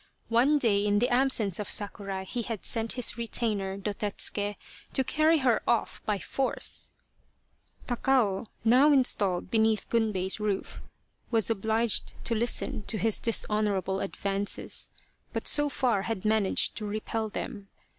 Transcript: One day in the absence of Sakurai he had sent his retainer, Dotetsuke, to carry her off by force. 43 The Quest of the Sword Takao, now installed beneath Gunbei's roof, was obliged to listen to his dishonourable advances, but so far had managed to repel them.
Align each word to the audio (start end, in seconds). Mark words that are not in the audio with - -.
One 0.29 0.57
day 0.57 0.83
in 0.83 0.97
the 0.97 1.09
absence 1.11 1.59
of 1.59 1.69
Sakurai 1.69 2.25
he 2.25 2.41
had 2.41 2.65
sent 2.65 2.93
his 2.93 3.19
retainer, 3.19 3.77
Dotetsuke, 3.77 4.55
to 4.93 5.03
carry 5.03 5.37
her 5.45 5.61
off 5.67 6.01
by 6.07 6.17
force. 6.17 6.89
43 7.85 7.85
The 7.85 7.85
Quest 7.85 7.99
of 7.99 8.03
the 8.03 8.15
Sword 8.15 8.45
Takao, 8.47 8.51
now 8.65 8.91
installed 8.91 9.51
beneath 9.51 9.89
Gunbei's 9.89 10.39
roof, 10.39 10.81
was 11.29 11.51
obliged 11.51 12.13
to 12.23 12.33
listen 12.33 12.81
to 12.87 12.97
his 12.97 13.19
dishonourable 13.19 13.99
advances, 13.99 14.89
but 15.33 15.47
so 15.47 15.69
far 15.69 16.01
had 16.01 16.25
managed 16.25 16.75
to 16.77 16.85
repel 16.85 17.29
them. 17.29 17.69